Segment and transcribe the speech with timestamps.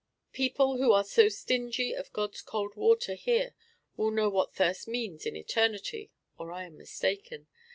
[0.33, 3.53] People who are so stingy of God's cold water here
[3.97, 7.45] will know what thirst means in eternity, or I am mistaken.